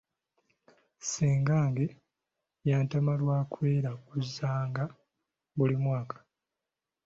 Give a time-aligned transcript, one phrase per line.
[1.01, 1.85] Ssengange
[2.69, 4.83] yantama lwa kweraguzanga
[5.57, 6.17] buli mwaka.